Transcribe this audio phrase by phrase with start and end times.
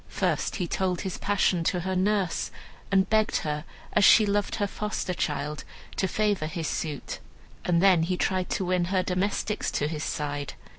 [0.09, 2.49] First he told his passion to her nurse,
[2.91, 5.63] and begged her as she loved her foster child
[5.97, 7.19] to favor his suit.
[7.65, 10.55] And then he tried to win her domestics to his side.